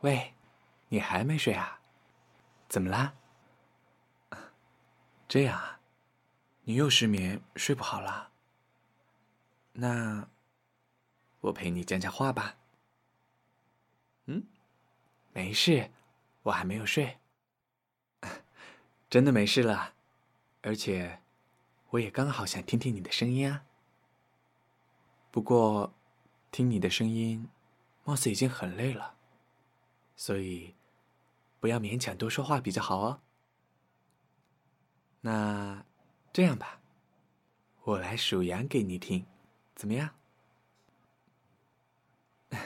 [0.00, 0.34] 喂，
[0.88, 1.80] 你还没睡啊？
[2.68, 3.14] 怎么啦？
[5.26, 5.80] 这样啊，
[6.62, 8.30] 你又失眠，睡不好了。
[9.72, 10.28] 那
[11.40, 12.56] 我陪你讲讲话吧。
[14.26, 14.46] 嗯，
[15.32, 15.90] 没事，
[16.42, 17.18] 我还没有睡。
[19.10, 19.94] 真的没事了，
[20.62, 21.20] 而且
[21.90, 23.64] 我也刚好想听听你的声音啊。
[25.30, 25.92] 不过，
[26.50, 27.48] 听你的声音，
[28.04, 29.15] 貌似已经很累了，
[30.16, 30.74] 所以
[31.60, 33.20] 不要勉强多说话比较好哦。
[35.20, 35.84] 那
[36.32, 36.80] 这样吧，
[37.82, 39.26] 我来数羊给你听，
[39.74, 40.14] 怎么样？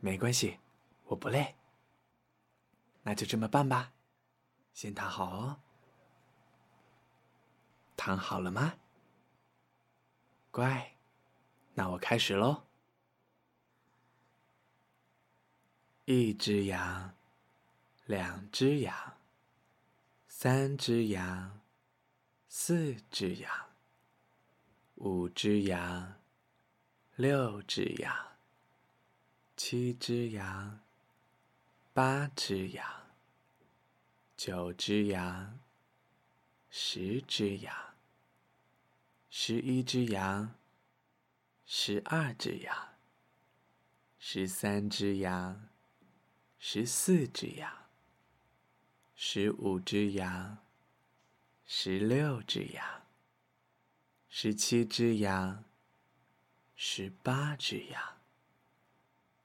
[0.00, 0.58] 没关系，
[1.04, 1.54] 我不累。
[3.02, 3.92] 那就这么办吧，
[4.72, 5.60] 先躺好哦。
[7.96, 8.74] 躺好了吗？
[10.50, 10.96] 乖。
[11.74, 12.64] 那我开始喽。
[16.06, 17.14] 一只羊，
[18.04, 19.16] 两只羊，
[20.28, 21.60] 三只羊，
[22.48, 23.50] 四只羊，
[24.96, 26.20] 五只羊，
[27.16, 28.14] 六只羊，
[29.56, 30.80] 七只羊，
[31.92, 32.86] 八只羊，
[34.36, 35.58] 九只羊，
[36.68, 37.74] 十只羊，
[39.30, 40.54] 十一只羊。
[41.66, 42.88] 十二只羊，
[44.18, 45.66] 十三只羊，
[46.66, 47.70] 十四只羊，
[49.14, 50.56] 十五只羊，
[51.66, 53.02] 十六只羊，
[54.30, 55.62] 十七只羊，
[56.74, 58.02] 十八只羊，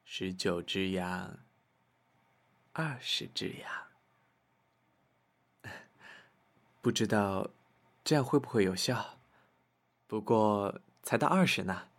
[0.05, 1.39] 十九只羊，
[2.71, 3.87] 二十只羊。
[6.81, 7.49] 不知道
[8.05, 9.19] 这样会不会有效？
[10.07, 11.89] 不过才到二十呢。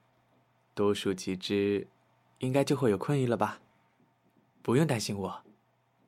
[0.72, 1.86] 多数几只，
[2.38, 3.60] 应该就会有困意了吧？
[4.62, 5.44] 不用担心我，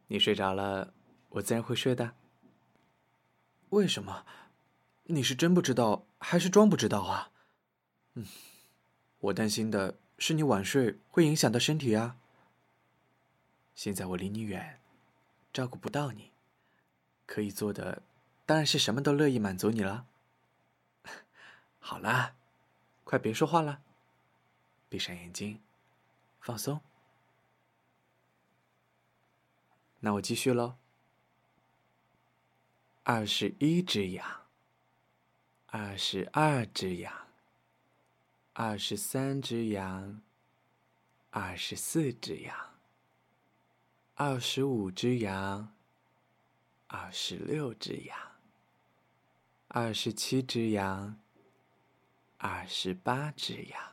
[0.08, 0.92] 你睡着了，
[1.30, 2.14] 我自然会睡的。
[3.70, 4.26] 为什么？
[5.04, 7.30] 你是真不知道，还是装不知道啊？
[8.14, 8.26] 嗯，
[9.18, 12.16] 我担心的是你晚睡会影响到身体啊。
[13.74, 14.78] 现在我离你远，
[15.52, 16.30] 照顾不到你，
[17.26, 18.02] 可以做的
[18.44, 20.06] 当然是什么都乐意满足你了。
[21.80, 22.34] 好啦，
[23.04, 23.80] 快别说话了。
[24.90, 25.58] 闭上眼睛，
[26.38, 26.80] 放松。
[30.04, 30.78] 那我继续喽。
[33.04, 34.42] 二十一只羊，
[35.66, 37.28] 二十二只羊，
[38.52, 40.20] 二十三只羊，
[41.30, 42.56] 二十四只羊，
[44.14, 45.72] 二十五只羊，
[46.88, 48.18] 二十六只羊，
[49.68, 51.16] 二十七只羊，
[52.38, 53.92] 二十八只羊。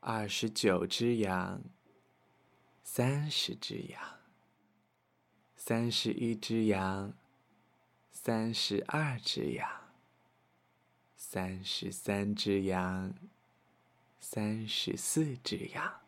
[0.00, 1.62] 二十九只羊，
[2.82, 4.18] 三十只羊，
[5.66, 7.14] 三十一只羊，
[8.12, 9.66] 三十二只羊，
[11.16, 13.14] 三十三只羊，
[14.20, 16.02] 三十四只羊，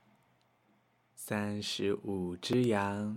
[1.15, 3.17] 三十五只羊，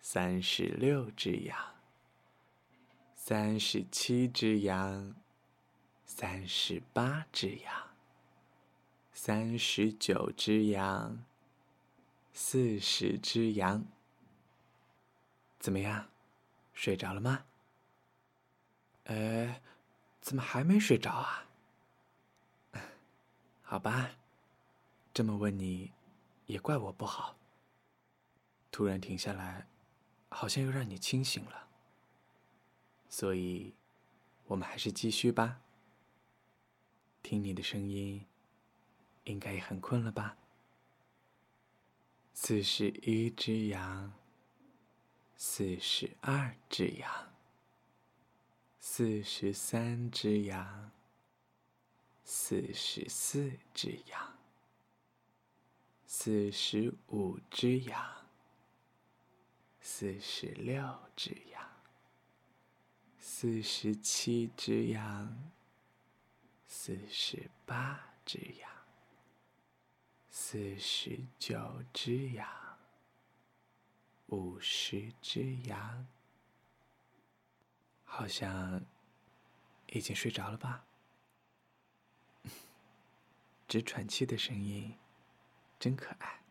[0.00, 1.56] 三十六只羊，
[3.14, 5.14] 三十七只羊，
[6.04, 7.72] 三十八只羊。
[9.12, 11.24] 三十九只羊，
[12.32, 13.86] 四十只羊。
[15.58, 16.08] 怎么样，
[16.72, 17.44] 睡着了吗？
[19.04, 19.60] 呃，
[20.20, 21.44] 怎么还没睡着啊？
[23.62, 24.10] 好吧，
[25.12, 25.92] 这么问你，
[26.46, 27.36] 也怪我不好。
[28.70, 29.66] 突然停下来，
[30.28, 31.68] 好像又让你清醒了。
[33.08, 33.74] 所以，
[34.46, 35.60] 我们还是继续吧。
[37.22, 38.26] 听你的声音。
[39.24, 40.38] 应该也很困了吧？
[42.32, 44.14] 四十一只羊，
[45.40, 47.32] 四十二只羊，
[48.80, 50.90] 四十三只羊，
[52.24, 54.36] 四十四只羊，
[56.08, 58.26] 四十五只羊，
[59.80, 61.70] 四十六只羊，
[63.20, 65.52] 四十七只羊，
[66.66, 68.68] 四十八只羊。
[70.30, 72.67] 四十九只羊，
[74.28, 76.06] 五十只羊，
[78.04, 78.84] 好像
[79.86, 80.84] 已经睡着了吧？
[83.66, 84.96] 只喘气的声音，
[85.78, 86.42] 真可爱。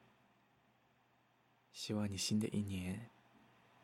[1.72, 3.12] 希望你新的一年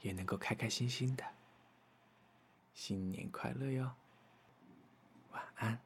[0.02, 1.36] 也能够开开心心的。
[2.74, 3.96] 新年快乐哟！
[5.30, 5.80] 晚安。